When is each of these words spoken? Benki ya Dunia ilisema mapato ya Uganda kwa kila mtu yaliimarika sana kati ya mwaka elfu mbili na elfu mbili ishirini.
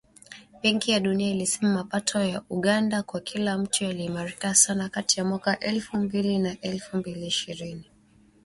Benki 0.61 0.91
ya 0.91 0.99
Dunia 0.99 1.29
ilisema 1.29 1.73
mapato 1.73 2.19
ya 2.19 2.41
Uganda 2.49 3.03
kwa 3.03 3.19
kila 3.21 3.57
mtu 3.57 3.83
yaliimarika 3.83 4.55
sana 4.55 4.89
kati 4.89 5.19
ya 5.19 5.25
mwaka 5.25 5.59
elfu 5.59 5.97
mbili 5.97 6.39
na 6.39 6.57
elfu 6.61 6.97
mbili 6.97 7.25
ishirini. 7.27 7.91